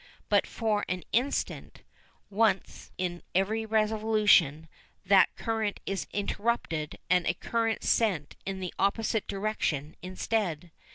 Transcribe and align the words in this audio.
But 0.29 0.47
for 0.47 0.83
an 0.89 1.03
instant 1.13 1.83
once 2.31 2.89
in 2.97 3.21
every 3.35 3.67
revolution 3.67 4.67
that 5.05 5.35
current 5.35 5.79
is 5.85 6.07
interrupted 6.11 6.97
and 7.07 7.27
a 7.27 7.35
current 7.35 7.83
sent 7.83 8.35
in 8.43 8.61
the 8.61 8.73
opposite 8.79 9.27
direction 9.27 9.95
instead. 10.01 10.71